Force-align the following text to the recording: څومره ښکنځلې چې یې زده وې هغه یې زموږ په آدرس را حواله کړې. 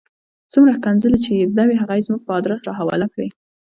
څومره 0.51 0.71
ښکنځلې 0.77 1.17
چې 1.25 1.31
یې 1.39 1.45
زده 1.51 1.63
وې 1.65 1.75
هغه 1.81 1.93
یې 1.97 2.05
زموږ 2.07 2.21
په 2.25 2.31
آدرس 2.37 2.61
را 2.67 2.73
حواله 2.79 3.07
کړې. 3.13 3.29